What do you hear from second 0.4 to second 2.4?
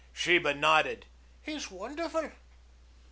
nodded. "He's wonderful."